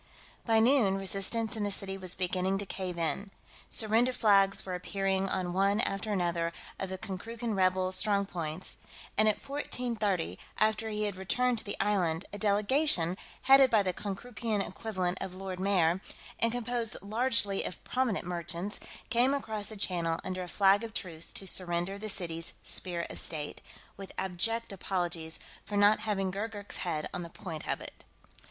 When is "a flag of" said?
20.41-20.95